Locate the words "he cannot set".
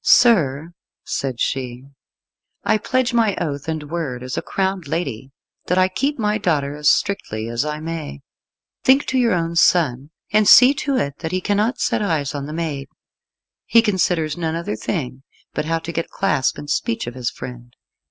11.31-12.01